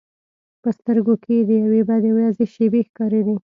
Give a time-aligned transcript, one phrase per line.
[0.61, 3.35] په سترګو کې یې د یوې بدې ورځې شېبې ښکارېدې.